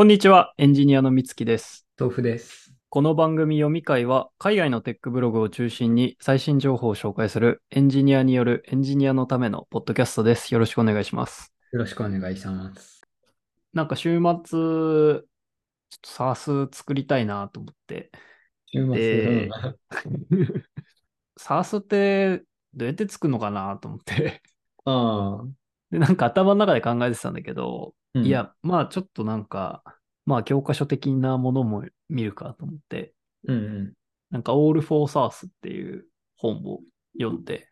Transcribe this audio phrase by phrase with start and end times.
[0.00, 1.86] こんにちは、エンジニアのみつきです。
[1.98, 2.72] 豆腐です。
[2.88, 10.54] この番組読み会は、海外のテックブログを中心に最新情報を紹介するエンジニアによるエンジニアのためのポッドキャストです。
[10.54, 11.52] よろしくお願いします。
[11.72, 13.02] よろしくお願いします。
[13.74, 15.22] なんか週末、ちょっ
[16.00, 18.10] と SARS 作りたいなと思って。
[18.72, 18.94] 週末？
[18.94, 19.74] でだ
[21.38, 22.38] SARS って
[22.72, 24.40] どうやって作るのかなと思って。
[24.86, 25.46] ああ、
[25.90, 29.82] で、なんか頭の中で考えてたんだけど、うんい、や、まあちょっとなんか、
[30.26, 33.14] まあ教科書的なものも見るかと思って、
[33.44, 33.92] うん
[34.30, 36.06] なんか All for SARS っていう
[36.36, 36.80] 本を
[37.18, 37.68] 読んで。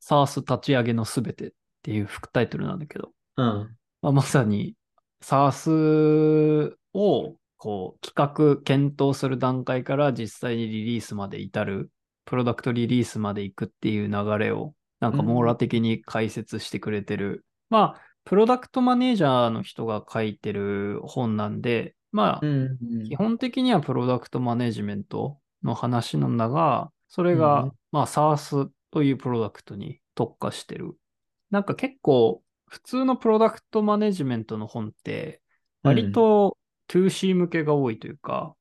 [0.00, 1.52] SARS 立ち上げのすべてっ
[1.82, 3.76] ていう副タイトルなんだけど、うん。
[4.02, 4.74] まあ、まさに
[5.22, 11.90] SARS をこう企画、検討する段階から実際にリリースまで至る、
[12.24, 17.44] プロダクトリリースまで行くっていう流れを、なんか網羅的に解説してくれてる。
[17.70, 22.78] まあ、プロダクトマネージャーの人が書いてる本なんで、まあ、うん。
[23.04, 30.96] 基本的にはプロダクトマネジメントの話なんだが、それが、うんまあ SARS というプロダクトに特化してる。
[31.50, 35.40] なんか結構、普通のプロダクトマネジメントの本って、
[35.84, 38.56] 割と 2C 向けが多いというか、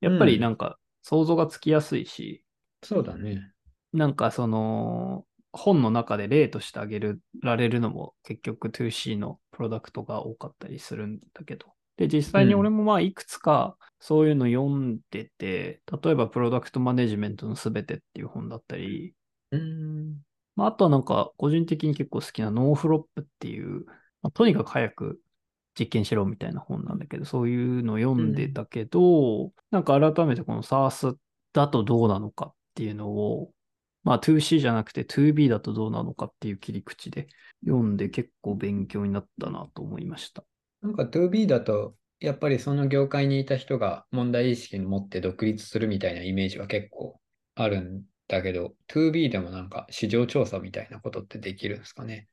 [0.00, 2.44] やっぱりなんか想像がつきやすいし、
[2.82, 3.52] そうだね。
[3.92, 5.24] なんかその、
[5.56, 11.66] 本の中で例としてあげるられるのも結局 2C のプロダクトが多かったりするんだけど。
[11.96, 19.14] で、実際に俺もまあいくつかそういうの読んでて、例えばプロダクトマネジメントのすべてっていう本だったり、
[19.50, 20.18] うん。
[20.56, 23.86] まああとはなんか個人的に結構好きな No Flop っていう、
[24.22, 25.20] まあとにかく早く
[25.78, 31.16] 実験しろみたいな本なんだけど、そういうの読んでたけど、なんか改めてこの SARS
[31.52, 33.52] だとどうなのかっていうのを、
[34.06, 37.26] まあ 2C じゃなくて 2B だとどうなのかっていう切り口で
[37.64, 40.44] 読んで結構勉強になったなと思いました。
[40.80, 47.20] なんか 2B だと、やっぱりその業界にいた人が問題意識を持って独立するみたいなイメージは結構
[47.56, 52.28] あるんだけど、2B でもなんか市場調査みたいなことってできるんですかね？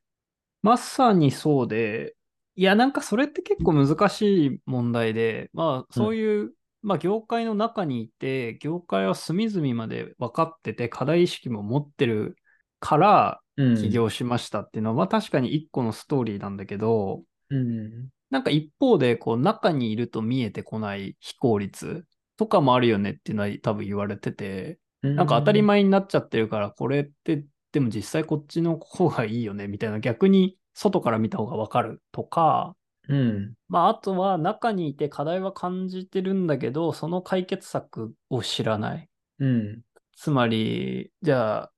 [0.62, 2.14] まさにそうで、
[2.54, 6.52] いや、なんかそれって結構難しい問題で、まあそういう、
[6.84, 12.36] まあ業界の中にいて、業界は隅々まで分かってて、課題意識も持ってる
[12.78, 18.08] からうん起業しましたっていうのは、まあ確かに一個のストーリーなんだけど、うん。
[18.30, 22.04] なんか一方で、こう中にいると見えてこない非効率
[22.36, 32.74] とかもあるよねっていうのは多分言われてて、なんか当たり前になっちゃってるから、これって、でも実際こっちの方がいいよね、みたいな、逆に外から見た方がわかるとか、
[33.08, 33.54] うん。
[33.68, 39.08] まあ、あとは中にいて課題は感じてるんだけど、その解決策を知らない。
[39.40, 39.82] うん。
[40.16, 41.72] つまり、じゃあ、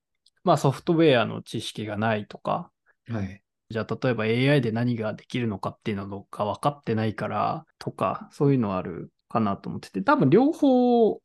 [0.45, 2.71] まあソフトウェアの知識がないとか、
[3.09, 3.43] はい。
[3.69, 11.21] じゃあ例えば AI で何ができるのかっていうのが分かってないからとか、そういうのあるかなと思ってて、多分両方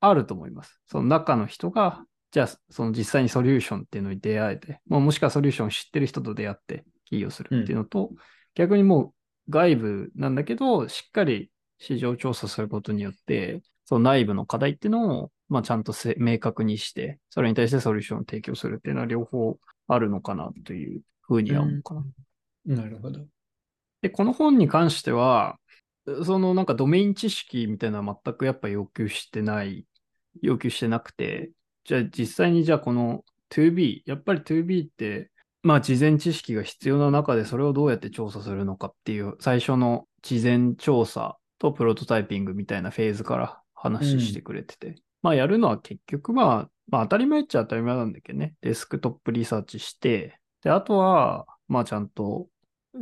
[0.00, 0.80] あると思います。
[0.86, 8.10] その中の人が、じゃあその実際にソリューションっていうのに出会えて、まあ、もしくはソリューションを知ってる人と出会って起業するっていうのと、
[8.54, 9.12] 逆にもう
[9.48, 22.04] 外部なんだけど、しっかり市場調査することによって、その内部の課題っていうのを、まあ、ちゃんとせ明確にして、それに対してソリューションを提供するっていうのは両方あるのかなというふうには思うかな。
[22.66, 23.24] なるほど。
[24.02, 25.58] で、この本に関しては、
[26.24, 29.86] そのなんかドメイン知識みたいなのは全くやっぱ要求してない、
[30.42, 31.50] 要求してなくて、
[31.84, 35.30] じゃあ実際にじゃあこの 2B、やっぱり 2B って、
[35.66, 52.46] まあ事前知識が必要な中でそれをどうやって調査するのかっていう最初の事前調査とプロトタイピングみたいなフェーズから話してくれてて、まあやるのは結局まあ、まあ当たり前っちゃ当たり前なんだけどね、デスクトップリサーチして、で、あとは、まあちゃんと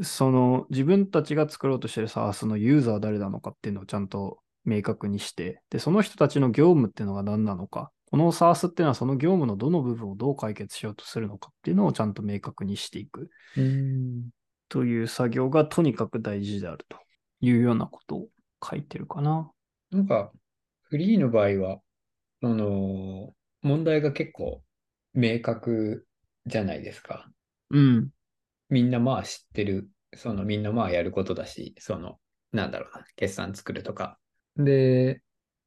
[0.01, 14.29] その自分たちが作ろうとしてる SARS のユーザーは誰なのかっていうのをちゃんと明確にして、で、その人たちの業務っていうのが何なのか、この SARS っていうのはその業務のどの部分をどう解決しようとするのかっていうのをちゃんと明確にしていくうん。
[14.69, 16.97] という作業がとにかく大事であると
[17.41, 18.29] いうようなことを
[18.65, 19.51] 書いてるかな。
[19.91, 20.31] なんか、
[20.85, 21.81] フリーの場合は、
[22.41, 24.63] その、問題が結構
[25.13, 26.07] 明確
[26.47, 27.29] じゃないですか。
[27.71, 28.11] うん。
[28.69, 32.21] みんなまあ知ってる、そのみんなまあやることだし、その、
[32.53, 34.21] なんだろうな、決算作るとか。
[34.57, 35.21] で、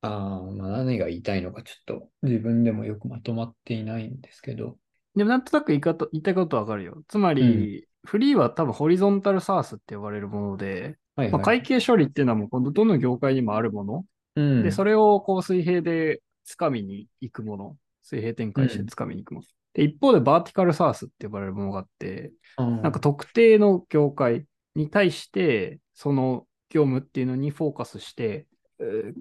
[0.08, 4.78] あーまあ、何が言いたいのかちょっと自分でもよくまとまっていないんですけど。
[5.16, 7.02] でもなんとなく言い方、言いたいことわかるよ。
[7.08, 11.44] つまり、フリーは多分ホリゾンタル SARS って呼ばれるもので、まあ、はいはい。
[11.44, 14.06] 会計処理っていうのはもう今度どの業界にもあるもの
[14.36, 17.78] うん、で、それをこう水平で掴みに行くもの。
[18.04, 19.48] 水平展開して掴みに行くもの。
[19.74, 24.46] で、一方でバーティカルサースって呼ばれるものがあって、うん、なんか特定の業界
[24.76, 28.57] に対して、その業務っていうのにフォーカスして、えー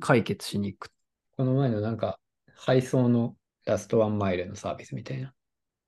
[0.01, 0.91] 解決しに行く。
[1.37, 2.19] この前のなんか、
[2.55, 5.33] 配送のラストワンマイルのサービスみたいな。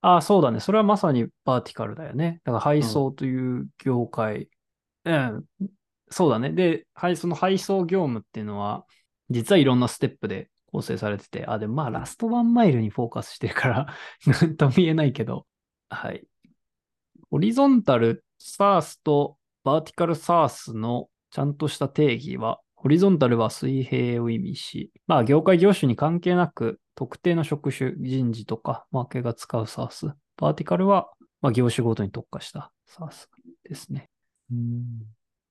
[0.01, 0.61] ああ、そうだね。
[0.61, 2.41] それはまさにバーティカルだよね。
[2.45, 4.49] だから配送という業界。
[5.05, 5.45] うん。
[6.11, 6.51] そうだね。
[6.51, 8.85] で、はい、その配送業務っていうのは、
[9.31, 13.87] 実はいろんなステップで構成されてて、あ、でもまあラストワンマイルにフォーカスしてるから、
[14.41, 15.47] なんとも言えないけど、
[15.89, 16.27] はい。
[17.31, 30.07] ホリゾンタルサースとバーティカルサースのちゃんとした定義は、ホリゾンタルは水平を意味し、まあ業界業種に関係なく、特定の職種、人事とか、マーケが使うサース。
[30.37, 31.09] バーティカルは、
[31.41, 33.29] まあ、業種ごとに特化したサース
[33.69, 34.09] ですね。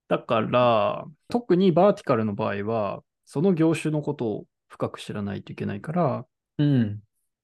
[0.07, 6.25] だから、特にバーティカルの場合は、その業種のことを深く知らないといけないから、
[6.59, 7.01] うん。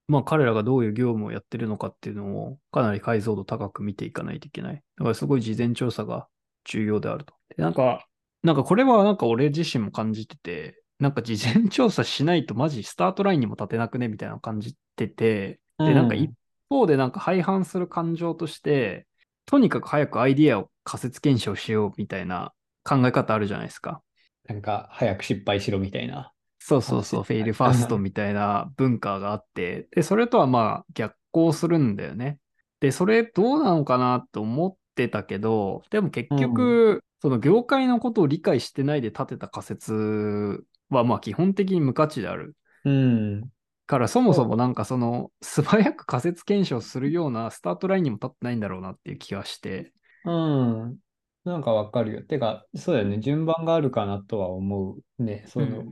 [0.07, 4.75] まあ彼らがどういう業務をやってるのかっていうのをかなり解像度高く見ていかないといけない。
[4.97, 6.27] だからすごい事前調査が
[6.63, 7.33] 重要であると。
[7.55, 8.05] でなんか、
[8.43, 16.31] なんかこれはなんか俺自身も感じてて、なんか事前調査しないとマジスタートラインにも立てなくねみたいなのを感じてて、で、なんか一
[16.69, 19.07] 方でなんか廃反する感情として、
[19.45, 22.53] とにかく早くアイディアを仮説検証しようみたいな
[22.83, 24.01] 考え方あるじゃないですか。
[24.47, 26.33] なんか、早く失敗しろみたいな。
[26.59, 32.39] そうそうそう、あそうフェイルファーストみたいな文化があって、で、それとはまあ逆行するんだよね。
[32.79, 42.57] で、それどうなのかなと思ってたけど、でも結局、その業界のことを理解してないで立てた仮説はまあ基本的に無価値である。
[42.83, 43.49] うん。
[43.87, 49.93] からそもそもなんかその素早く仮説検証するようなスタートラインにも立ってないんだろうなっていう気がして。
[50.25, 50.97] うん。
[51.45, 52.23] なんかわかるよ。
[52.23, 53.21] てか、そうだよね。
[53.21, 55.45] 順番があるかなとは思うね。
[55.47, 55.91] その、うん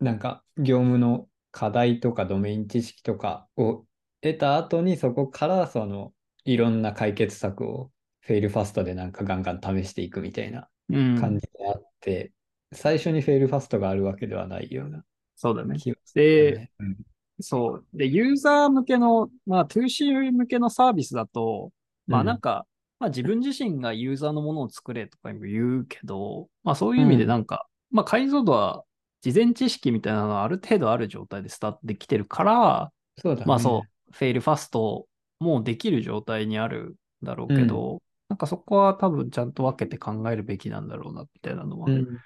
[0.00, 3.84] なんか、業務の課題とかドメイン知識とかを
[4.22, 6.14] 得た後に、そこからその、
[6.44, 7.91] いろんな解決策を
[8.22, 12.32] フェイルファストでなんかガンガン試していくみたいなうん感じであって、
[12.72, 15.04] 最初にフェイルファストがあるわけではないような
[15.36, 15.76] そうだね。
[16.14, 16.70] で、ね。
[16.78, 16.96] うん
[17.40, 17.86] そう。
[17.92, 21.72] で、ユーザー向けの、まあ 2C 向けのサービスだと、
[22.06, 22.66] まあなんか、
[22.98, 28.84] まあ自分自身がユーザーのものを作れとかも言うけど、まあそういう意味でなんか、まあ解像度は
[29.22, 33.46] 事前知識みたいなのはある程度ある状態でスタートできてるから、そうだね。
[33.46, 35.06] まあそう、フェイルファスト
[35.40, 38.02] もうできる状態にあるんだろうけど、
[38.32, 42.18] なんかそこは多分ちゃんと分けて考えるべきなんだろうな、みたいなのはうん。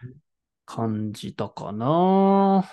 [0.64, 2.64] 感じたかな。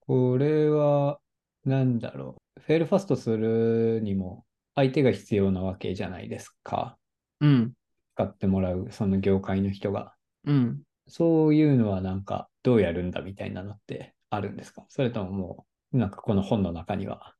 [0.00, 1.20] これは、
[1.64, 2.60] なんだろう。
[2.60, 6.98] フェイルファストするにも相手が必要なわけじゃないですか。
[7.40, 7.72] うん、
[8.14, 10.12] 使ってもらう、その業界の人が。
[10.44, 10.82] うん。
[11.08, 14.84] そういうのはなんか、どうやるんだみたいなのってあるんですか？
[14.90, 17.32] それとももう、なんかこの本の中には。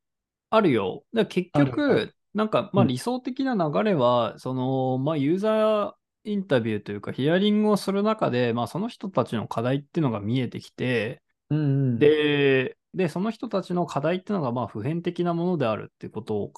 [0.48, 1.04] あるよ。
[1.12, 2.88] だから結局、なんか、まあうん。
[2.88, 5.94] 理想的な流れは、その、まあユーザー
[6.24, 11.62] インタビューというかヒアリングをする中で、まあその人たちの課題っていうのが見えてきて、うんう
[11.92, 11.98] ん。
[11.98, 16.52] で、で、その人たちの課題っていうのがまあ普遍的なものであるっていうことを、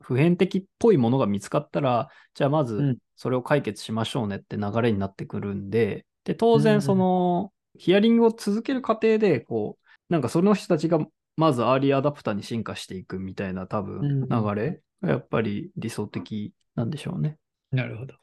[0.00, 2.66] 普遍的っぽいものが見つかったら、じゃあまうん。
[2.66, 6.62] ずそれを解決しましょうねって流れになってくるんで、で、当うんうん。
[6.62, 10.98] 然その、ヒアリングを続ける過程で、こう、なんかその人たちが
[11.36, 17.38] まずアーリーアダプターに進化していくみたいな多分うん流れがやっぱり理想的なんでしょうね。
[17.70, 18.14] なるほど。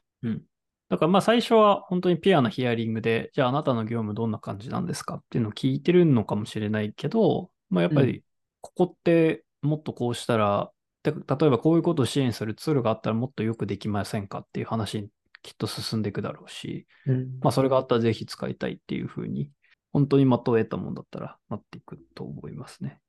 [0.88, 8.22] だからまあ最初は本当にピュアなヒアリングで、じゃああなたの業務どんな感じなんですかっていうのを聞いてるのかもしれないけど、まあやっぱうり
[8.60, 10.70] ここってもっとこうしたら、
[11.02, 15.08] で例えばこういうことを支援するツールがあったらもっとよくできませんかっていう話に
[15.42, 19.50] きっと進んでいくだろうし、うんまあそれがあったらぜひ使いたいっていうふうに、
[19.92, 23.00] 本当に的を得たもんだったらなっていくと思いますね。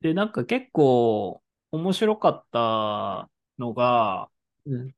[0.00, 4.28] で、なんか結構面白かったのが、
[4.66, 4.94] うん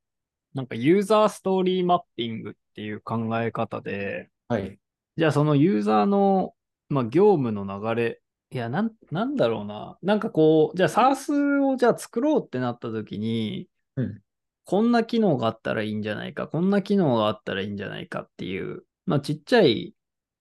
[0.53, 4.77] なんかユーザーストーリーマッピングっていう考え方で、はい。
[5.17, 6.53] じゃあそのユーザーの、
[6.89, 9.97] まあ、業務の流れ、いや、なん、なんだろうな。
[10.03, 14.21] なんかこう、じゃあ SARS をじゃあ作ろうってなった時に、うん
[14.65, 19.93] こんな機能があったらいいんじゃないか、こんな機能があったらいいんじゃないかっていう、まあちっちゃい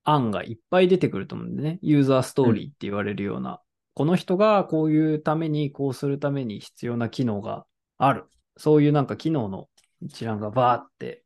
[0.05, 1.81] 案がいっぱい出てくると思うんでね。
[1.83, 3.61] ユーザーストーリーって言われるような、
[3.95, 7.67] この人がこういうために、こうするために必要な機能が
[7.99, 8.25] ある。
[8.57, 9.69] そういうなんか機能の
[10.01, 11.25] 一覧がバーって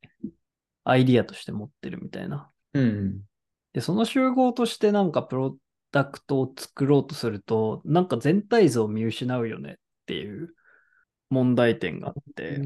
[0.84, 2.50] アイディアとして持ってるみたいな。
[2.74, 3.20] うん。
[3.72, 5.56] で、その集合としてなんかプロ
[5.92, 9.74] ダクトを作ろうとすると、なんか全体像を見失うよねっ
[10.06, 10.54] ていう
[11.30, 12.58] 問題点があって、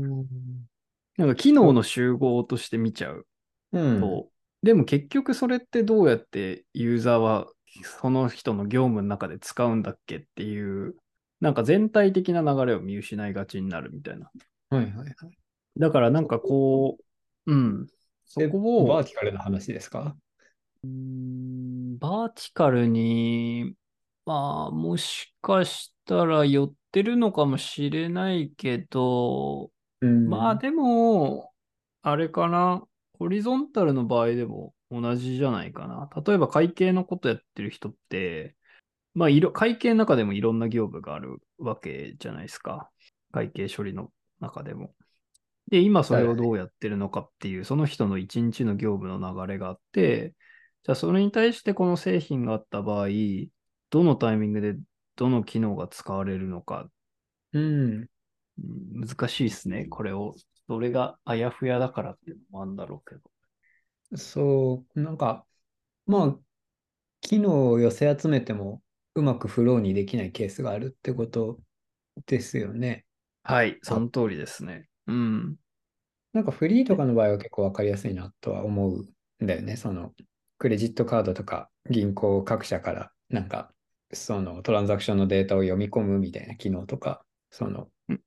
[1.16, 3.26] なんか機能の集合として見ちゃう
[3.72, 4.00] うん。
[4.00, 4.28] と、
[4.62, 7.46] でも結局それってどうやってユーザーは
[7.82, 10.94] その人の業務の中で使うんだっけっていう、
[11.40, 14.30] なんか全体的な流れを見失いがちになるみたいな。
[14.70, 15.14] はいはいはい。
[15.78, 16.98] だからなんかこ
[17.46, 17.86] う、うん。
[18.26, 20.16] そこを、バーティカルな話ですか？
[20.82, 23.74] バーティカルに、
[24.26, 30.28] まあ、もしかしたら寄ってるのかもしれないけど、うん。
[30.28, 31.50] まあでも、
[32.02, 32.82] あれかな？
[33.18, 36.10] ホリゾンタルの場合でも同じじゃないかな。
[36.24, 38.56] 例えば会計のことやってる人って、
[39.14, 42.90] まあいろ、会計の中でもいろんな業務があるわけじゃないですか。
[43.32, 44.94] 会計処理の中でも。
[45.68, 50.34] で、今それをどうやってるのかっていう、その人の一日の業務の流れがあって、
[50.82, 53.08] じゃあそれに対してこの製品があった場合、
[53.90, 54.76] どのタイミングで
[55.16, 56.88] どの機能が使われるのか
[57.52, 57.62] うん。
[57.92, 58.06] うん
[59.06, 60.34] 難しいですね、これを。
[60.66, 63.29] それがあやふやだからっていうのもあるんだろうけど。
[64.16, 65.46] そう、なんか、
[66.06, 66.38] まあ、
[67.20, 68.82] 機能を寄せ集めても
[69.14, 71.60] うまくフローにできないケースがあるってこと
[72.26, 73.06] ですよね。
[73.42, 74.88] はい、その通りですね。
[75.06, 75.56] うん。
[76.32, 79.76] なんかフリーとかの場合は結構わかりやすいなとは思うんだよね。
[79.76, 80.14] その
[80.58, 83.72] クレジットカードとか銀行各社からなんか
[84.12, 88.20] そのトランザクションのデータを読み込むみたいな機能とか、そのうん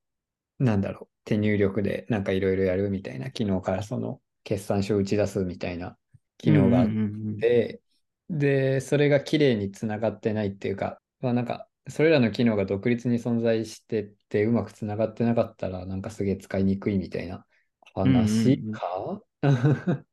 [0.60, 5.98] なんだろう、手入力でなんかいろいろやるみたいな機能からその決算書を打ち出すみたいな
[6.38, 7.82] 機能があっうんうんうんで、
[8.30, 17.46] で、それが綺麗につながってないっていうか、まあ、なんか、それらの機能が独立に存在してて、うまくつながってなかったら、なんかすげえ使いにくいみたいな
[17.94, 19.22] 話か、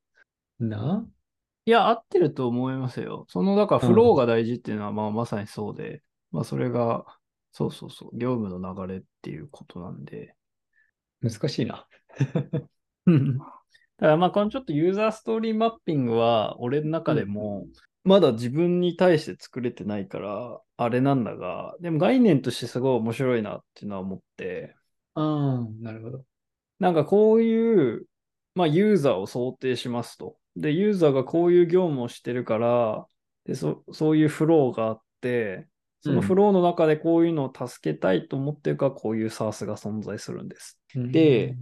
[0.59, 1.07] な？
[1.67, 3.27] いや、合ってると思いますよ。
[3.29, 7.05] その、だからフローが大事っていうのは、まあまさにそうで、まあそれが、
[7.53, 10.35] そうそうそう、業務の流れっていうことなんで。
[11.23, 11.87] 難しいな。
[14.01, 17.67] うんだからまあこのちょっとユーザーストーリーマッピングは俺の中でも
[18.05, 24.75] まだ自分に対して作れてないからあれなんだが、でも概念としてすごい面白いなっていうのは思って、
[25.15, 26.25] ああ、なるほど。
[26.79, 28.07] なんかこういう、
[28.55, 30.39] まあユーザーを想定しますと。
[30.57, 33.07] で、ユーザーがこういう業務をしてるから、
[33.45, 35.69] でそそういうフローがあって、
[36.01, 40.81] そのフローの中でこういうのを助けたいと思ってるから、こういう SARS が存在するんです。
[40.95, 41.59] で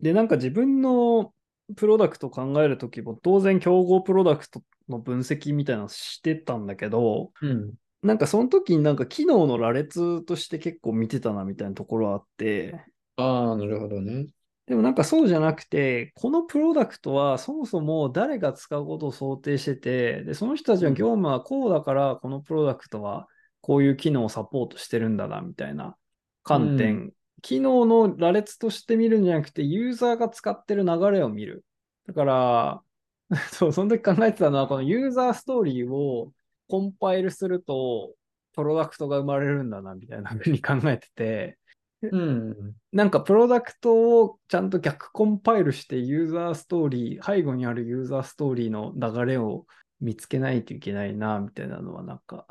[0.00, 1.34] で、なんか自分の
[1.76, 12.84] プロダクトを考えるときも、当然競合プロダクトの分析みたいなのしてたんだけど、うん、なんかその時になんか機能の羅列として結構見てたなみたいなところあって、
[13.16, 14.26] ああ、なるほどね。
[14.66, 23.28] でもなんかそうじゃなくて、このプロダクトはそもそも誰が使うことを想定してて、で、その人たちの業務はこうだから、このプロダクトは
[23.60, 25.96] こういう機能をサポートしてるんだな、みたいな
[26.42, 31.64] 観点、う機能の羅列として見るんじゃなくて、ユーザーが使ってる流れを見る。
[32.06, 32.82] だから、
[33.52, 36.32] そう、その時考えてたのは、このユーザーストーリーを
[36.68, 38.14] コンパイルすると、
[38.54, 41.58] プロダクトが生まれるんだな、みたいなふうに考えてて、
[42.02, 42.74] うん。
[42.90, 49.66] なんかプロダクトをちゃんと逆コンパイルしてユーザーストーリー、背後にあるユーザーストーリーの流れを
[50.00, 52.46] 見つけないといけないな、みたいなのはなんか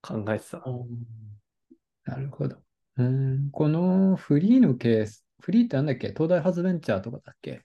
[0.00, 0.62] 考えてた。
[2.06, 2.56] なるほど。
[2.96, 6.08] うん、このフリーのケース、フリーってなんだっけ？
[6.08, 7.62] 東大発ベンチャーとかだっけ？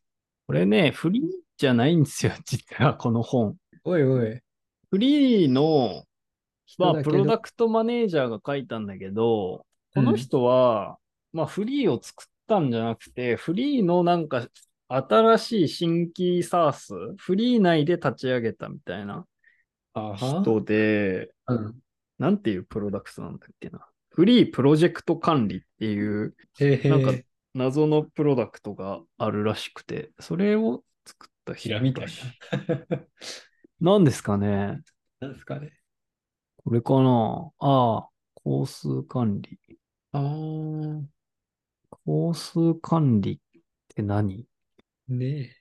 [0.48, 1.24] これね、フリー
[1.58, 3.56] じゃないんですよ、 実はこの本。
[3.84, 4.42] おいおい。
[4.90, 6.04] フリーの、
[6.80, 10.98] まあ、プロダクトマネージャーが書いたんだけど、この人は、
[11.32, 14.48] まあ、フリーを作ったんじゃなくて、フリーのなんか、
[14.88, 19.28] 新しい新規サース、フリー内で立ち上げたみたいな
[20.18, 21.80] 人で、うん。
[22.18, 23.86] なんていうプロダクトなんだっけな？
[24.10, 26.36] フリープロジェクト管理っていう
[26.84, 27.14] なんか
[27.54, 32.08] 謎のプロダクトがあるらしくて、それを作った人平みたい
[33.80, 34.82] なんですかね
[35.22, 35.28] な。
[35.28, 35.72] なんですかね。
[36.64, 39.60] これかなああ、工数管理。
[40.12, 41.04] あー、
[42.06, 43.40] 工数管理っ
[43.90, 44.46] て何？
[45.08, 45.56] ね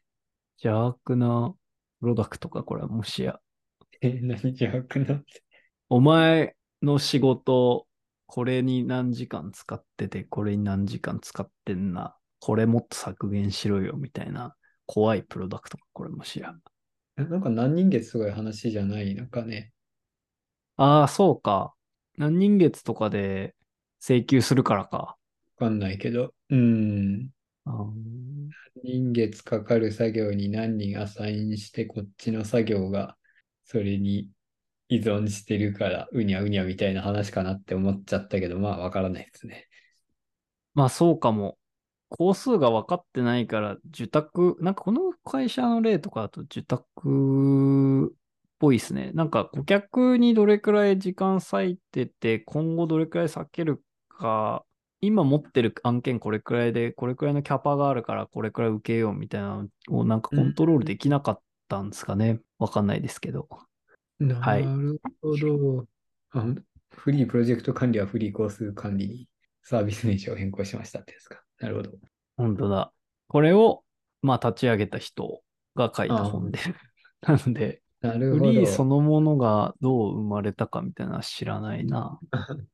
[0.62, 1.54] 邪悪な
[2.00, 3.40] プロダクトか、これはもしや。
[4.00, 4.08] え。
[4.08, 5.42] え、何邪悪なって。
[5.88, 7.86] お前の仕事、
[8.28, 12.16] これに何時間使ってて、これに何時間使ってんな。
[12.40, 14.54] これもっと削減しろよ、みたいな
[14.86, 16.54] 怖いプロダクトか、これもしや。
[17.16, 19.14] なんか何人月すごい話じゃない？
[19.14, 19.72] のかね。
[20.76, 21.74] ああ、そうか。
[22.16, 23.54] 何人月とかで
[24.00, 25.18] 請求するからか。
[25.58, 26.34] わかんないけど。
[26.50, 27.30] うん。
[27.64, 28.48] あー
[28.82, 33.16] 人月かかる作業に何人アサインして、こっちの作業が
[33.64, 34.30] それに
[34.88, 39.68] 依存してるから、うにゃうにゃみたいな話かなって思っちゃったけど、まあわからないですね。
[40.74, 41.58] まあそうかも。
[42.10, 48.10] 工数が分かってないから、受託、なんかこの会社の例とかだと受託っ
[48.58, 49.10] ぽいですね。
[49.12, 54.64] なんか顧客にどれくらい時間割いてて、今後どれくらい避けるか、
[55.00, 62.40] 今持ってる案件これくらいで、これくらいのキャパがあるからこれくらい受けようみたいなのをなんかコントロールできなかったんですかね。
[62.58, 63.48] わかんないですけど。
[64.18, 65.86] なはいるほど。
[66.30, 66.46] あ
[66.90, 69.28] フリープロジェクト管理はフリーコース管理に
[69.62, 71.42] サービス名称を変更しましたってですか。
[71.60, 71.92] なるほど。
[72.36, 72.92] 本当だ。
[73.28, 73.84] これを、
[74.22, 75.42] まあ、立ち上げた人
[75.74, 76.58] が書いた本で。
[77.22, 78.46] なので、なるほど。
[78.46, 82.18] フリーそのものがどう生まれたかみたいなのは知らないな。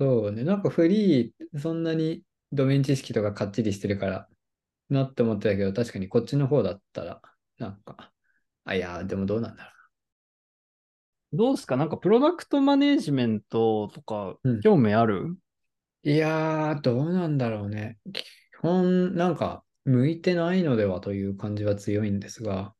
[0.00, 0.44] そうね。
[0.44, 4.28] なんかフリー、そんなにドメイン知識とかかっちりしてるから
[4.90, 7.22] なって思ってたけど、確かにこっちの方だったら、
[7.58, 8.12] なんか、
[8.64, 9.73] あ、いや、でもどうなんだろ
[11.34, 11.76] どうですか？
[11.76, 15.36] なんかプロダクトマネジメントとかうん興味ある、
[16.04, 16.10] う。
[16.10, 17.98] いやー、どうなんだろうね。
[18.12, 18.24] 基
[18.60, 22.74] 本、なんか、向いてないのではという感じは強いんですが、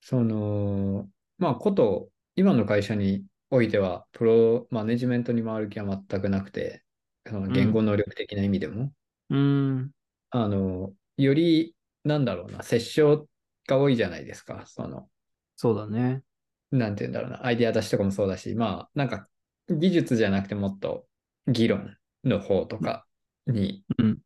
[0.00, 6.82] その、まあ、こと、今の会社においては、プロマネジメントに回る気は全くなくて、
[7.26, 8.92] その言語能力的な意味でも、
[9.30, 9.36] うー
[9.76, 9.90] ん。
[10.30, 11.74] あの、より、
[12.04, 13.28] なんだろうな、折衝
[13.66, 14.64] が多いじゃないですか。
[14.66, 15.08] その、
[15.56, 16.22] そうだね。
[16.70, 19.26] なんて言うんだろうな、アイデア出しとかもそうだし、まあ、なんか、
[19.68, 21.06] 技術じゃなくてもっと
[21.46, 23.06] 議論の方とか
[23.46, 24.18] にうん。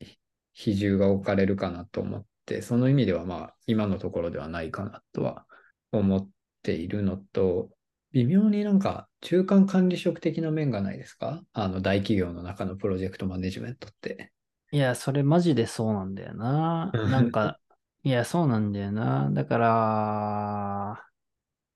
[0.55, 5.47] 比重が置かれるかなと思って、その意味ではまあ、今のところではないかなとは
[5.93, 6.29] 思っ
[6.63, 7.71] ているのと、
[8.13, 11.43] 微妙になんか中間管理職的な面がないですか？
[11.53, 14.33] あの大企業の中のプロジェクトマネジメントって。
[14.71, 16.93] いや、それマジでそうなんだよな。
[16.95, 17.59] う んなんか、
[18.05, 19.31] いや、そうなんだよな。
[19.33, 21.07] だから、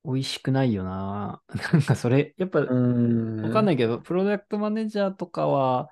[0.05, 1.43] 美味しくないよな。
[1.73, 5.91] なんかそれ、やっぱ、わんかんないけど、プロダクトマネージャーとかは、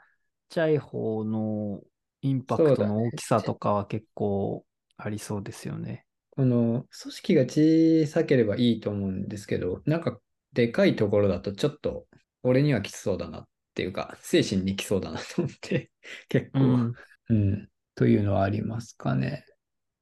[0.49, 1.83] ちゃい方の
[2.23, 4.65] インパクトの大きさとかは結構
[4.97, 6.07] ありそうですよね。
[6.31, 10.19] この組織が小さければいいと思うんですけど、なんか
[10.53, 12.07] でかいところだとちょっと
[12.43, 15.91] 俺にはきつそうだなっていうか、精神にきそうだなと思って、
[16.29, 16.95] 結構、うん。
[17.29, 19.45] うん、というのはありますかね。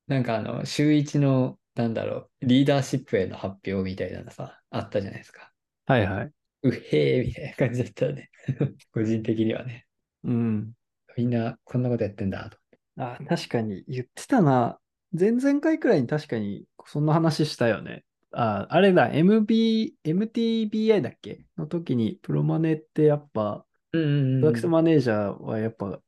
[0.06, 5.52] なんかあの、週一の、なんだろう、リーダーシップへの発表みたいなのさ、あったじゃないですか。
[5.86, 6.32] はいはい。
[6.62, 8.30] うへーみたいな感じだったよね。
[8.92, 9.86] 個人的にはね。
[10.24, 10.72] うん。
[11.16, 12.58] みんなこんなことやってんだと。
[12.96, 14.78] あ、確かに言ってたな。
[15.12, 18.04] 前々回くらいに確かにそんな話したよね。
[18.32, 21.44] あ、あれだ、MB、MTBI だっけ？
[21.56, 26.00] の時にプロマネってやっぱ、うんうんプロダクトマネージャーはやっぱ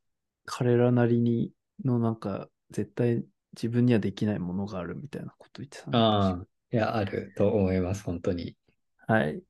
[0.45, 1.53] 彼らなりに
[1.85, 3.25] のなんか絶対
[3.57, 8.57] 自分にはできないものがあるみたいなこと言ってたなああ、いや、あると思います、本当に。
[9.07, 9.43] はい。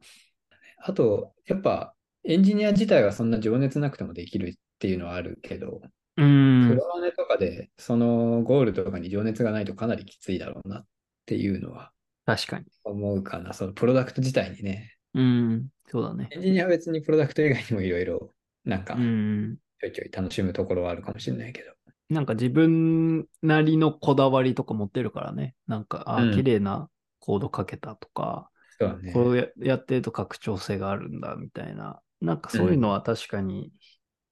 [0.79, 5.81] あと、やっぱエンジニア自体はそんな情熱なくてもできるっていうのはあるけど、
[6.17, 6.25] う
[6.61, 6.77] プん。
[6.77, 10.87] ロマネとかでそのゴールとかに情熱がないとかなりきついだろうなっ
[11.27, 11.93] ていうのは
[12.25, 12.67] 確かに。
[12.85, 13.53] 思うかな。
[13.55, 14.97] そのプロダクト自体にね。
[15.15, 15.71] うん。
[15.87, 16.29] そうだね。
[16.31, 18.33] エンジニアは別にプロダクト以外にもいろいろ
[18.65, 19.59] なんかうん。
[19.81, 21.76] ちょいちょい楽しむところはあるかもしれないけど。
[22.09, 25.55] なんか自分なりのこだわりとか持ってるからね。
[25.67, 26.91] なんか、あうん綺麗な
[27.21, 29.13] コード書けたとか、そうだね。
[29.13, 32.03] こうややってると拡張性があるんだみたいな。
[32.21, 33.73] なんかそういうのは確かに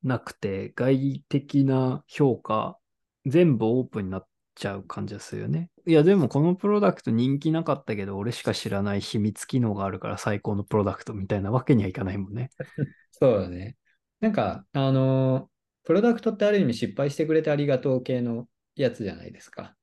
[0.02, 2.78] なくて、外的な評価、
[3.26, 5.70] 全部オープンになっちゃう感じがするよね。
[5.86, 12.50] いや、でもこのプロダクト人気なかったけど、俺しか知らない秘密機能があるから最高のプロダクトみたいなわけにはいかないもんね。
[13.10, 13.76] そうだね。
[14.20, 15.50] なんか、あの、
[15.84, 19.74] プロダクトってある意味失敗してくれてありがとう系のやつじゃないですか。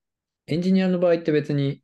[0.47, 1.81] エンジニアの場合って別に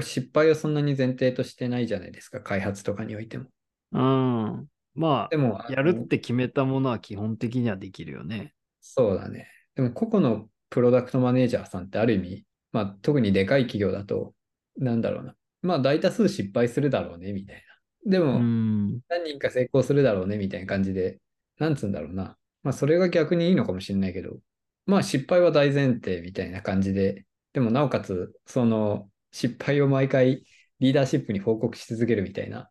[0.00, 2.40] 失敗をそんなに前提としてないじゃないですか。
[2.40, 3.46] 開発とかにおいても。
[3.92, 4.66] うん。
[4.94, 8.54] まあ、でも、やるって決めたものは基本的にはできるよね。
[8.80, 9.48] そうだね。
[9.74, 14.34] でも、個々のプロダクトマネージャーさんってある意味、まあ、特にでかい企業だと、
[14.76, 15.34] なんだろうな。
[15.62, 18.10] まあ、大多数失敗するだろうね、みたいな。
[18.10, 19.00] でうも、ん。
[19.08, 21.20] 何人か成功するだろうね、みたいな感じで、
[21.58, 22.36] なんつうんだろうな。
[22.62, 24.38] まあ、それが逆にいいのかもしれないけど、
[24.86, 30.44] まあ、失敗は大前提みたいな感じで、でも、なおかつ、その、失敗を毎回
[30.80, 32.70] リーダーシップに報告し続けるみたいな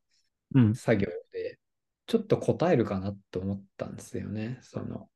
[0.55, 0.73] うん。
[0.73, 1.59] 作業で、
[2.07, 4.59] ちょっと答えるかなと思ったんですよね。
[4.61, 5.09] その、も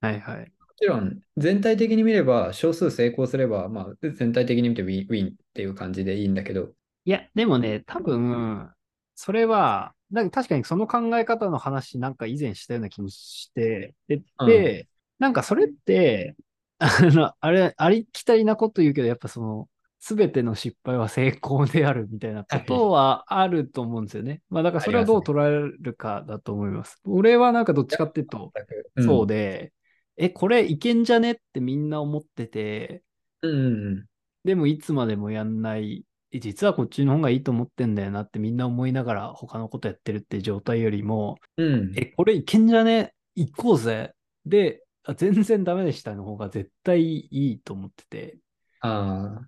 [0.00, 0.52] はいはい。
[0.78, 6.72] ちろん、全体的に見れば、少数成功すれば、まあ、全体的に見てウィンウィンっていう感じでいいんだけど、
[7.04, 8.70] いや、でもね、多分、
[9.14, 14.88] それは、なんか確かにその考え方の話なんか以前したような気もして、で、うんで
[15.18, 16.36] なんかそれって、
[16.78, 24.42] あの、あれ、ありきたりなこと言うけど、やっぱその、すべての失敗は成功であるみたいなことはあると思うんですよね。
[24.50, 27.00] まあだからそれはどう捉えるかだと思います。
[27.06, 28.52] 俺はなんかどっちかっていうと、
[28.98, 29.72] そうで、
[30.16, 33.02] え、これいけんじゃねってみんな思ってて、
[33.42, 33.50] うん。
[33.50, 34.06] うんうん
[34.44, 41.74] でもいつまでもやんない、え実はこっちの方がいいと思ってんだよなってみんな思いながら他のことやってるって状態よりも、うん。
[41.74, 41.92] うん。
[41.96, 43.14] え、これいけんじゃね？
[43.34, 44.12] 行こうぜ。
[44.44, 48.38] で、あ全然ダメでしたの方が絶対いいと思ってて、
[48.80, 49.46] ああ。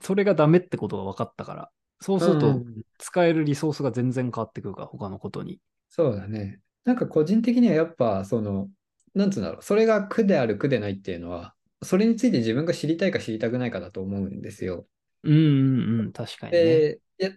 [0.00, 1.70] それがダメってことが分かったから。
[2.00, 2.64] そうするとうん
[2.98, 5.60] 使えるリソースが全然変わってくるから、他のことに。
[5.88, 6.60] そうだね。
[6.84, 8.68] なんか個人的にはやっぱ、その、
[9.14, 14.86] なんつうんだろう、それが苦である苦でないっていうのは、それについて自分が知りたいか知りたくないかだと思うんですよ。
[15.30, 16.60] うんうんうん、確かにね。
[16.60, 17.30] で、いや、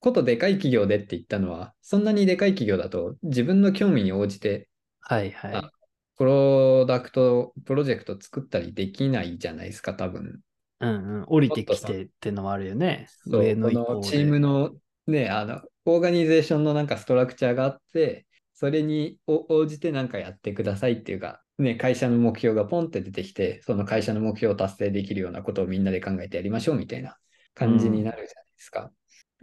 [0.00, 4.68] ことでかい企業でって言ったのは、そんなにでかい企業だと自分の興味に応じて、
[5.00, 5.56] はいはい。
[5.56, 5.70] あ
[6.16, 10.40] プロダクト、プロジェクト作ったりできないじゃないですか、多分。
[10.80, 11.24] うんうん。
[11.26, 13.06] 降りてきてってのもあるよね。
[13.26, 14.74] そう、上ののチームの
[15.06, 27.18] ね、あの、オーガニゼーションのなんかストラクチャーがあって、それにお応じてなんかやってくださいっていうか、ね、会社の目標がポンって出てきて、その会社の目標を達成できるようなことをみんなで考えてやりましょうみたいな
[27.54, 28.90] 感じになるじゃないですか。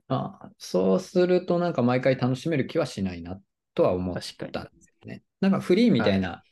[0.08, 3.39] まあ、そうするとなんか毎回楽しめる気はしないな
[3.74, 5.24] とは思ったんですよね。
[5.39, 6.43] なんかフリーみたいな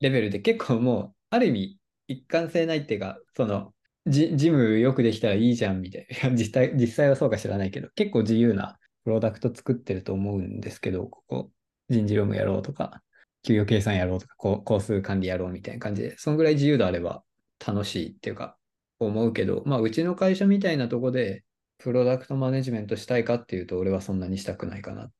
[0.00, 3.74] レベルで結構もう、ある意味一貫性ないっていうか、その、
[4.06, 6.30] ジジムよくできたらいいじゃんみたいな。
[6.30, 11.50] 実際、実際はそうか知らないけど、結構自由なプロダクト作ってると思うんですけど、ここ、
[11.88, 13.02] 人事労務やろうとか、
[13.42, 17.22] 給与計算やろうとか、こう工数管理やろうみたいな感じで、そんぐらい自由度あれば
[17.64, 18.56] 楽しいっていうか、
[19.06, 21.44] 思うけど、まあ、うちの会社みたいなとこで、
[21.78, 25.10] プロダクトマネジメントしたいかっていうと、俺はそんなにしたくないかな。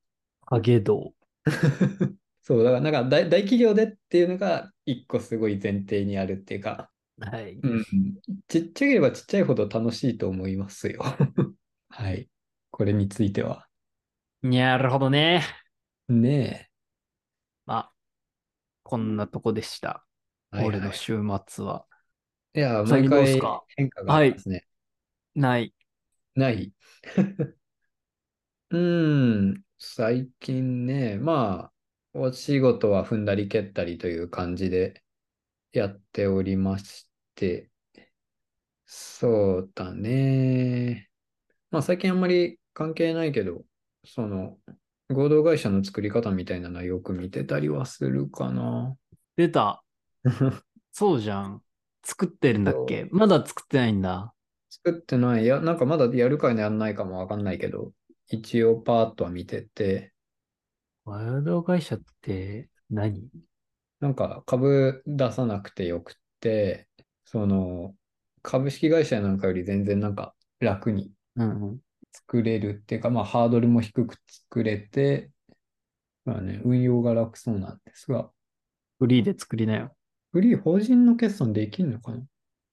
[0.47, 1.15] 影道。
[2.43, 6.91] そう、だからなんか大大企業でっていうのが一個すごい前提にあるっていうか、
[7.21, 7.55] はい。
[7.63, 7.85] うん、
[8.49, 11.03] ちっちゃければちっちゃいほど楽しいと思いますよ。
[11.89, 12.29] はい。
[12.71, 13.67] これについては。
[14.43, 15.43] なるほどね。
[16.09, 16.71] ね
[17.67, 17.93] まあ、
[18.83, 20.07] こんなとこでした。
[20.53, 20.57] え。
[20.57, 21.87] はいはい俺の週末は。
[22.55, 23.65] いや、最近どうっ毎回すか？
[23.77, 24.67] 変化がありますね。
[25.35, 25.75] ない。
[26.35, 26.73] ない。
[28.71, 31.73] うん、最近ね、ま
[32.15, 35.03] あ、お仕事は踏んだり蹴ったりという感じで
[35.73, 37.71] やっておりまして、
[38.87, 41.09] そうだね。
[41.71, 43.65] まあ最近あんまり関係ないけど、
[44.05, 44.59] その、
[45.11, 48.97] 合同会社の作り方みたいなのはよく見てたりはするかな。
[49.37, 49.83] 出た。
[50.93, 51.63] そうじゃん。
[52.11, 53.07] 作ってるんだっけ？
[53.13, 54.35] まだ作ってないんだ。
[54.69, 55.45] 作ってない。
[55.45, 57.93] いや、なんかまだやるかやらないかもわかんないけど、
[58.29, 60.13] 一応パーッとは見てて、
[61.05, 63.29] ワイド会社って何？
[64.01, 66.89] なんか株出さなくてよくって、
[67.25, 67.95] その、
[68.43, 71.79] 株式会社なんかより全然なんか楽にうんうん。
[72.13, 75.31] 作れるっていうか、まあハードルも低く作れて、
[76.25, 78.31] まあね、運用が楽そうなんですが、
[78.99, 79.95] フリーで作りなよ。
[80.33, 82.23] フリー法人の決算できんのかな？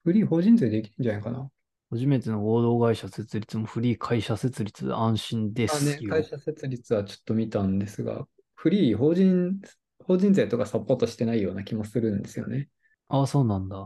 [0.04, 1.50] フリー法人税できんじゃないかな？
[1.90, 6.10] 初めての合同会社設立もフリー会社設立で安心ですよ。
[6.10, 9.60] 会社設立はちょっと見たんですが、フリー法人、
[10.04, 12.68] 法人税とかサポートしてないような気もするんですよね。
[13.08, 13.76] ああ、そうなんだ。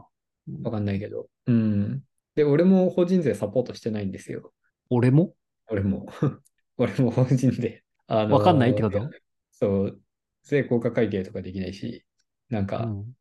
[0.65, 1.29] わかんないけど。
[1.47, 2.03] うん。
[2.35, 4.53] で、俺も法人税サポートしてないんですよ。
[4.91, 5.35] 俺も？
[5.69, 6.07] 俺も。
[6.77, 7.85] 俺も法人税。
[8.09, 9.09] あのわかんないってこと？
[9.53, 10.01] そう。
[10.43, 12.05] 税効果会計とかできないし、
[12.51, 13.15] なんうか、ん。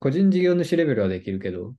[0.00, 1.74] 個人事業主レベルはできるけど、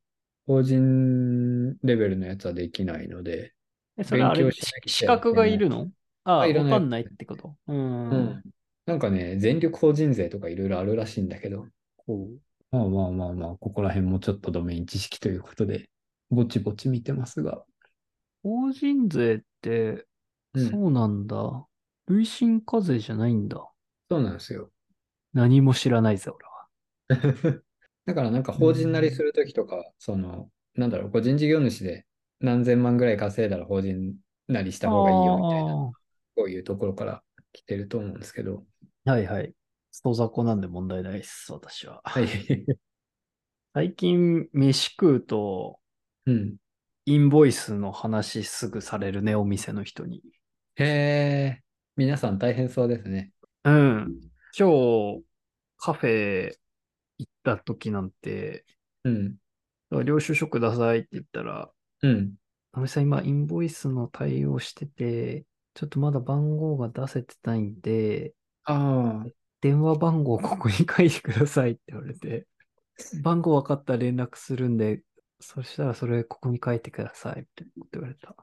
[0.45, 3.53] 法人レベルのやつはできないので、
[3.97, 4.43] え、それあれ？
[4.43, 5.89] 勉強しなきゃ資格がいるの？
[6.23, 7.55] ああ、あいらないわかんないってこと？
[7.67, 7.73] う。
[7.73, 8.41] うんん。
[8.85, 12.39] なんかね、全力法人税とかいろいろあるらしいんだけど、ほう
[12.71, 15.89] まあまあまあまあ、ここら辺もちょっとドメイン知識ということで、
[16.29, 17.63] ぼちぼち見てますが。
[18.43, 20.05] 法人税って、
[20.53, 21.65] うんそうなんだ。
[22.07, 23.57] 累進課税じゃないんだ。
[24.09, 24.69] そうなんですよ。
[25.33, 27.61] 何も知らないぜ、俺は。
[28.11, 32.05] だからなんか法人なりするときとか、その、なんだろう、個人事業主で
[32.41, 34.15] 何千万ぐらい稼いだら法人
[34.49, 35.73] なりした方がいいよみたいな、
[36.35, 38.65] こういうところから来てると思うんですけど。
[39.05, 39.53] はいはい。
[39.91, 42.01] ストザコなんで問題ないです、私は。
[42.03, 42.27] はい。
[43.73, 45.79] 最近、飯食うと、
[46.25, 46.57] うん。
[47.05, 50.21] インボイスの話すぐされるね、お店の人に。
[50.75, 51.61] へえ、
[51.95, 53.31] 皆さん大変そうですね。
[53.63, 54.19] うん。
[54.57, 55.23] 今日、
[55.77, 56.60] カフェ
[57.21, 58.65] 行った時なんて、
[59.03, 59.35] うん。
[60.05, 61.69] 領収書くださいって言ったら、
[62.01, 62.33] うん。
[62.73, 69.29] あみさん今インボイスの対応してて、ちょっとまだ番号が出せてないんで、ああ、
[69.61, 72.47] 電話番号ここに書いてくださいって言われて、
[73.21, 75.01] 番号分かったら連絡するんで、
[75.39, 78.35] そしたらそれここに書いてくださいって言われた。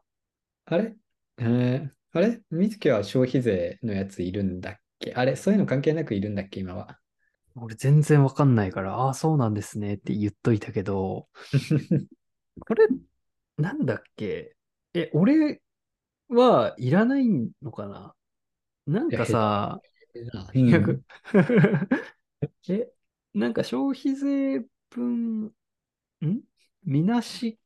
[0.67, 0.97] あれ？
[1.39, 2.41] えー、あれ？
[2.51, 5.15] みつきは消費税のやついるんだっけ？
[5.15, 5.37] あれ？
[5.37, 6.61] そういうの関係なくいるんだっけ？
[6.61, 6.99] 今は。
[7.63, 11.29] 俺全然わかんないから、ああ、そうなんですねって言っといたけど、
[12.61, 12.87] これ、
[13.57, 14.55] なんだっけ？
[14.95, 15.61] え、俺
[16.29, 17.27] はいらない
[17.63, 18.15] のかな？
[18.87, 19.81] なんかさ、
[22.69, 22.91] え、
[23.35, 25.53] なんか消費税分、ん？
[26.85, 27.59] みなし？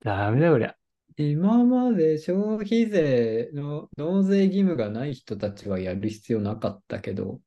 [0.00, 0.76] ダメだこりゃ。
[1.16, 7.40] 今まで消費税の納税義務がない人たちはやる必要なかったけど、こ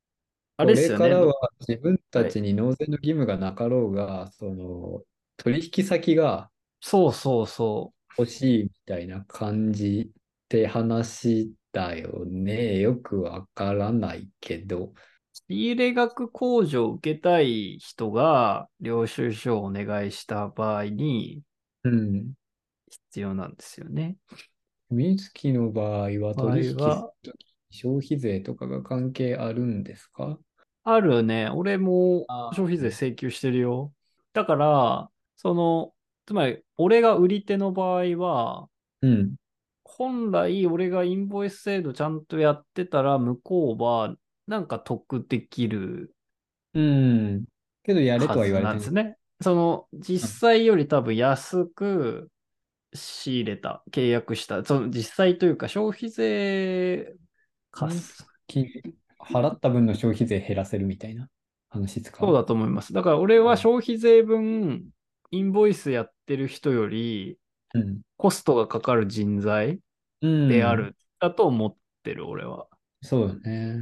[0.58, 1.08] あれですよね。
[1.08, 1.34] れからは
[1.66, 5.02] 自分たちに納税の義務がなかろうが、その
[5.36, 12.80] 取引先がそうそうそ欲しいみたいな感じって話だよね。
[12.80, 14.86] よくわからないけど。
[14.86, 14.94] う。
[15.32, 21.42] 仕入れ額控除を受けたい人が領収書をお願いした場合に
[21.84, 22.34] うん。
[22.90, 24.16] 必要なんですよね。
[24.90, 30.38] 水木の場合は場合取引するはとき消費税とかが関係あるんですか？
[30.94, 31.50] あるね。
[31.50, 33.92] 俺も消費税請求してるよ。
[34.32, 35.94] だから、その、
[36.26, 38.68] つまり、俺が売り手の場合は、
[39.02, 39.36] うん。
[39.84, 44.14] 本来俺がインボイス制度ちゃんとやってたら、向こうは
[44.46, 46.14] なんか得できる
[46.74, 47.44] うん。
[47.82, 49.16] けどやれとは言われてなんですね。
[49.40, 52.30] その、実際より多分安く
[52.94, 57.14] 仕入れた、契約した、その実際というか消費税
[57.70, 58.64] かす、き
[59.18, 61.28] 払った分の消費税減らせるみたいな
[61.68, 62.18] 話ですか？
[62.20, 62.92] そうだと思います。
[62.92, 64.84] だから俺は消費税分、
[65.30, 67.38] インボイスやってる人より、
[67.74, 68.00] うん。
[68.16, 69.80] コストがかかる人材
[70.22, 70.48] うん。
[70.48, 72.66] である、だと思ってる、俺は。
[73.02, 73.76] そうだね。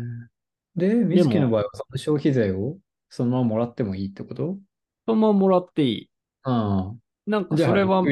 [0.75, 2.77] で、水木の場合はその消費税を
[3.09, 4.59] そのままもらってもいいってこと？
[5.07, 6.11] そのままもらっていい。
[6.43, 6.93] あ
[7.27, 7.57] なんあ。
[7.57, 8.03] じゃあ、かそれは。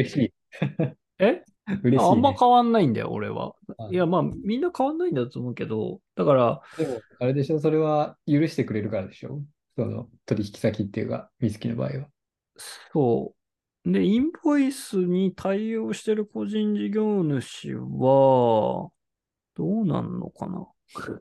[1.19, 1.45] え？
[1.83, 2.13] 嬉しい、ね。
[2.13, 3.55] あんま変わんないんだよ、俺は。
[3.79, 9.41] あいや、まあ、みんな変わんないんだと思うけど、だから、でも、あれでしょ、それは許してくれるからでしょ？
[9.77, 12.09] その取引先っていうか、水木の場合は。
[12.93, 13.35] そ
[13.85, 13.93] う。
[13.93, 18.91] で、インボイスに対応してる個人事業主は、
[19.57, 20.67] どうなんのかな？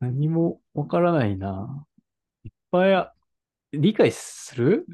[0.00, 1.86] 何もわからないな。
[2.44, 3.12] いっぱい
[3.72, 4.86] 理解する？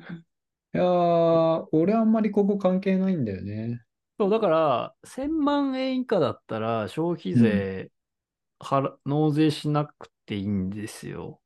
[0.75, 3.83] いやー、俺あんまりここ関係ないんだよね。
[4.19, 7.93] そう、だから、1000万円以下だったら消費税、
[8.61, 11.41] 払納税しなくていいんですよ。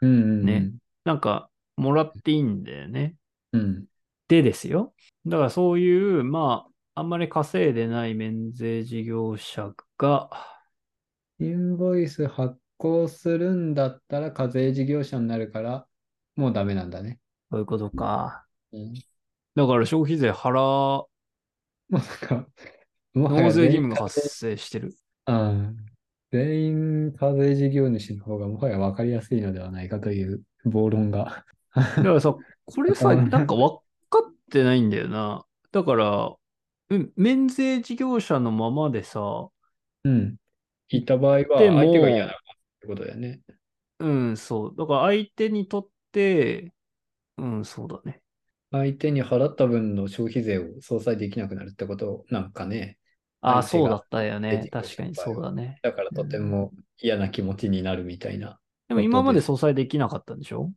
[0.00, 0.44] うんうんうん。
[0.46, 0.72] ね
[1.04, 3.16] なんか、もらっていいんだよね。
[3.52, 3.86] うん。
[4.28, 4.94] でですよ。
[5.26, 10.30] だからそういう、まあ、あんまり稼いでない免税事業者が、
[11.40, 15.86] インボイス発行するんだったら課税事業者になるから、
[16.36, 17.18] もうダメなんだね。
[17.50, 18.44] そういうことか。
[18.72, 18.94] うん。
[19.54, 21.04] だから消費税払、
[21.90, 22.48] もうなんか、
[23.14, 24.94] 納税義務が発生してる。
[25.26, 25.76] うん。
[26.30, 31.44] 全員課税事業主の方がもはや分かりやすいのではないかという暴論が。
[31.74, 33.78] だからさ、これさ、うんなんか分
[34.10, 35.44] かってないんだよな。
[35.72, 36.34] だから、
[36.90, 39.48] うん免税事業者のままでさ、
[40.04, 40.36] うん。
[40.90, 42.36] いた場合は相手が嫌なっ
[42.80, 43.40] てことだよね。
[44.00, 44.74] うん、そう。
[44.76, 46.72] だから相手にとって、
[47.36, 48.20] うん、そうだね。
[48.70, 52.98] 相手に払った分の消費税を相殺できなくなるってことなんかね。
[53.40, 54.68] ああ、そうだったよね。
[54.70, 55.78] 確かにそうだね。
[55.82, 58.58] だからとても嫌な気持ちになるみたいな。
[58.88, 60.72] でも今まで相殺できなかったんでしょ？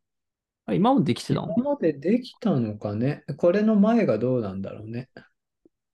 [0.68, 1.54] あ今までできてたの？
[1.58, 3.24] 今までできたのかね？
[3.38, 5.10] これの前がどうなんだろうね。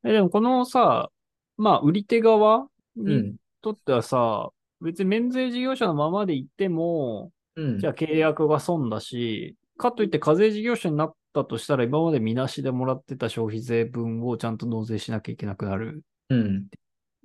[0.03, 1.09] え、でもこのさ、
[1.57, 3.35] まあ、売り手側にうん。
[3.61, 4.49] とってはさ、
[4.81, 7.79] 別に免税事業者のままで行っても、うん。
[7.79, 16.03] じゃあ契約が損だし、かといって課税事業者になったとしたら、今までみなしでもらってた消費税分をちゃんと納税しなきゃいけなくなる。
[16.29, 16.67] うん。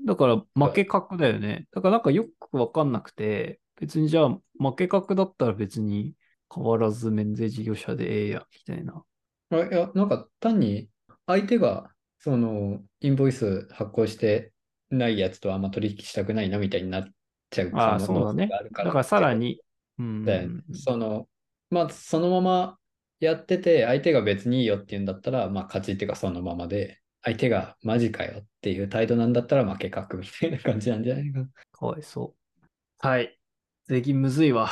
[0.05, 1.67] だから負け格だよね。
[1.73, 6.15] だからなんかよくわかんなくて、別にじゃあ負け格だったら別に
[6.55, 9.05] 変わらず免税事業者でええや、みたいな。
[9.51, 10.89] あ、いや、なんか単に
[11.27, 14.53] 相手がそのインボイス発行して
[14.91, 17.09] ないやつとあんま取引したくないなみたいになっ
[17.51, 18.49] ちゃうああ、そうだね。
[18.49, 19.61] だからさらに、
[19.99, 20.25] うん。
[20.25, 21.29] で、その、
[21.71, 22.79] まあ、そのまま
[23.25, 31.49] やってて、相手が別にいいよって言うんだったら、まあ、勝ちっていうかそのままで、相手がマジかよっていう態度なんだったら負け確みたいな感じなんじゃないかな。
[31.71, 32.67] かわいそう。
[32.99, 33.39] はい。
[33.87, 34.71] 税金むずいわ。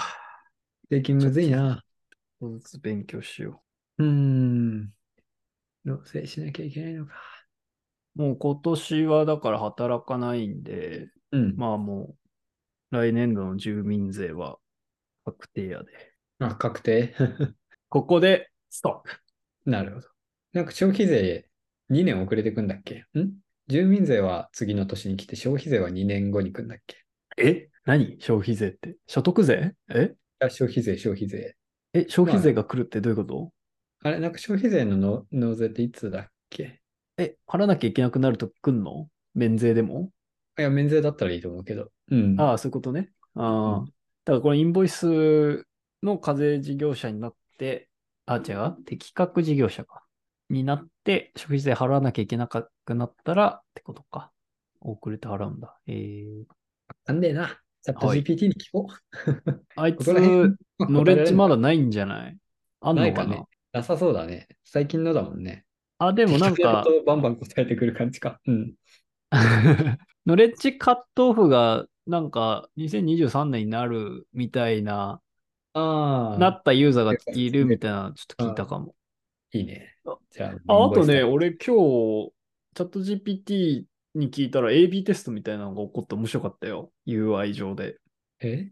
[0.91, 1.85] 税金むずいな。
[2.41, 3.63] ちょっとずつ勉強しよ
[3.99, 4.93] うーん。
[5.85, 7.13] 納税しなきゃいけないのか。
[8.17, 8.19] う。
[8.21, 11.57] もう今年はだから働かないんで、うん。
[11.57, 12.17] まあも
[12.91, 14.59] う、来年度の住民税は
[15.25, 16.15] 確定やで。
[16.41, 17.15] あ、確定？
[17.91, 19.09] ここで、ストッ
[19.65, 19.71] プ。
[19.71, 20.07] なるほど。
[20.53, 21.47] なんか消費税
[21.91, 23.05] 2年遅れてくんだっけ？
[23.19, 23.33] ん？
[23.67, 27.05] 住民税は次の年に来て、消費税は2年後に来んだっけ？
[27.37, 27.69] え？
[27.85, 28.17] 何？
[28.21, 28.95] 消費税って？
[29.09, 29.75] 所得税？
[29.89, 30.15] え？
[30.39, 31.57] あ消費税、消費税。
[31.93, 33.53] え、消費税が来るってどういうこと、
[34.05, 36.81] あれ、なんか消費税のの納税っていつだっけ？
[37.19, 39.09] え、払わなきゃいけなくなると来んの？
[39.35, 40.13] 免税でも？
[40.61, 41.91] いや、免税だったらいいと思うけど。
[42.13, 42.41] うん。
[42.41, 43.11] ああ、そういうことね。
[43.35, 43.79] ああ。
[43.81, 43.85] うん
[44.23, 45.65] だからこれインボイス
[46.03, 47.39] の課税事業者になって、
[48.27, 48.85] あ、違う？
[48.85, 50.05] 適格事業者か。
[50.49, 54.33] になって、消費税払わなきゃいけなくくなったらってことか。
[54.81, 55.79] 遅れて払うんだ。
[55.87, 56.45] えー、
[57.07, 57.61] なんでな。
[57.83, 59.65] チャットはい GPT に聞こう。
[59.77, 62.37] あいつ ここら辺、ノレッジまだだないんじゃない？
[62.81, 63.03] あんのかな？
[63.03, 63.45] ないかね。
[63.73, 64.49] なさそうだね。
[64.65, 65.65] 最近のだもんね。
[65.99, 68.41] あ、でもなんかバンバン答えてくる感じか。
[68.47, 68.75] うん。
[70.27, 75.21] ノレッジカットオフがなんか2023年になるみたいな、ああ、
[75.75, 78.95] なったユーザーがいるみたいな、ちょっと聞いたかも。
[79.53, 80.17] いいねあ。
[80.31, 82.33] じゃあ、ああとね、俺今日、
[82.75, 86.93] チャット GPT に聞いたら AB テストみたいなのが起こって面白かったよ。
[87.07, 87.97] UI 上で。
[88.41, 88.71] え？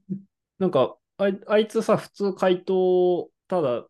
[0.59, 3.85] なんか、あいあいつさ、普通回答、ただ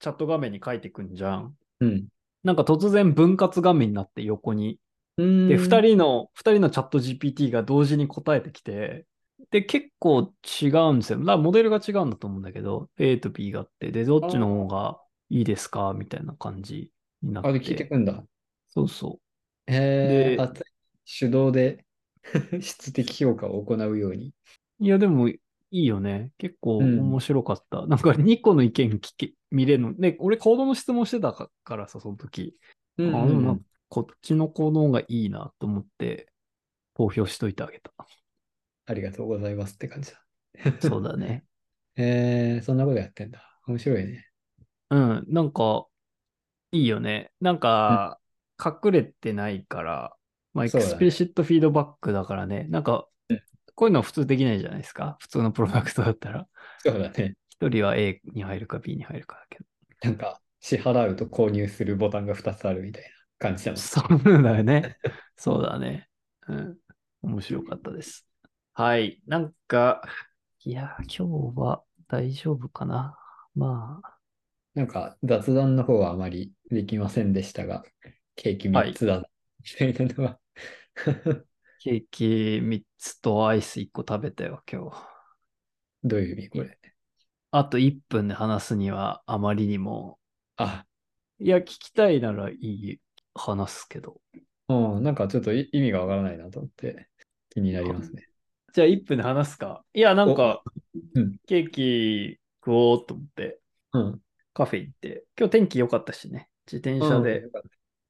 [0.00, 1.56] チャット画面に書いてくんじゃん。
[1.80, 2.08] うん。
[2.42, 4.78] なんか突然分割画面になって横に。
[5.16, 9.06] でで、二人の、二人のチャット GPT が同時に答えてきて、
[9.50, 11.18] で、結構違うんですよ。
[11.20, 16.90] だからモデルが違うんだと思うんだけど、A と B があって、で、どっちの方がいいですかみたいな感じ
[17.22, 17.48] になって。
[17.50, 18.24] あ、で聞いてくんだ。
[18.68, 19.18] そうそ
[19.66, 20.52] でへえ、あ、
[21.18, 21.84] 手動で
[22.60, 24.32] 質的評価を行うように。
[24.80, 24.84] う。
[24.84, 26.30] いや、でもいいよね。
[26.38, 27.86] 結構うん面白かった。
[27.86, 29.92] なんか2個の意見聞け、見れるの。
[29.92, 32.56] ね、俺コードの質問してたかからさ、その時。
[32.96, 36.28] うんあでもなんかこっちのコードの方がいいなと思って、
[36.94, 37.92] 投票しといてあげた。
[38.86, 40.24] ありがとうございますって感じだ。
[40.80, 41.44] そうだね。
[41.96, 43.42] へ え、そんなことやってんだ。
[43.66, 44.28] 面白いね。
[44.90, 45.86] うん、なんか、
[46.72, 47.32] いいよね。
[47.40, 48.20] なんか、
[48.62, 50.16] 隠れてないから、
[50.52, 53.42] まあ、 explicit feedback だからね、なんかうん、
[53.74, 55.16] こういうのは普通できないじゃないですか。
[55.20, 56.46] 普通のプロダクトだったら。
[56.78, 57.34] そうだね。
[57.50, 59.64] 一人は A に入るか B に入るかだけど。
[60.02, 63.78] なんか、支払うと購入するボタンが2つあるみたいな感じだもん。
[63.78, 64.96] そうだよね。
[65.36, 66.08] そうだね。
[66.48, 66.76] うん。
[67.22, 68.26] 面白かったです。
[68.76, 69.22] はい。
[69.28, 70.02] なんか、
[70.64, 73.16] いや、今日は大丈夫かな。
[73.54, 74.18] まあ、
[74.74, 77.84] なんか、雑談の方はあまりできませんでしたが、
[78.34, 79.28] ケーキ3つだな、
[79.60, 80.40] みたいなのは。
[81.78, 82.24] ケーキ
[82.64, 84.96] 3つとアイス1個食べたよ、今日。
[86.02, 86.76] どういう意味これ？
[87.52, 90.18] あと1分で話すにはあまりにも、
[90.56, 90.84] あ、
[91.38, 93.00] いや、聞きたいならいい、
[93.34, 94.20] 話すけど。
[94.68, 97.08] うん、なんかちょっとい意味がわからないなと思って
[97.50, 98.33] 気になりますね。
[98.74, 99.84] じゃあ1分で話すか。
[99.94, 100.62] いや、なんか、
[101.14, 101.36] うん。
[101.46, 103.60] ケーキ食おうと思って、
[103.92, 104.20] うん。
[104.52, 107.44] カフェ行って、今日天気良かったしね、自転車で。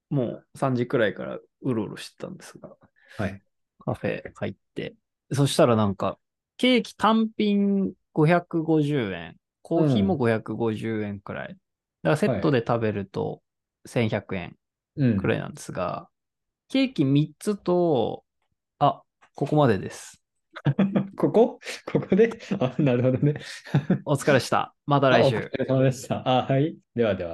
[0.08, 2.70] もう3時くらいからうろうろしてたんですが、
[3.16, 3.42] たはい。
[3.80, 4.94] カフェ入って、
[5.32, 6.18] そしたらなんか、
[6.56, 11.48] ケーキ単品550円、コーヒーも550円くらい。
[11.48, 11.58] だか
[12.02, 13.42] らセットで食べると
[13.84, 14.56] 1100円
[14.96, 15.18] うん。
[15.18, 16.08] くらいなんですが、
[16.68, 18.24] ケーキ3つと、
[18.78, 19.02] あ、
[19.34, 20.23] ここまでです。
[21.30, 21.60] ここ？
[21.92, 22.30] ここで？
[22.60, 23.34] あ、なるほどね。
[24.04, 24.74] お疲れでした。
[24.86, 25.58] また来週あお疲。
[25.58, 26.22] れ様でした。
[26.28, 26.76] あ、はい。
[26.94, 27.32] ではでは。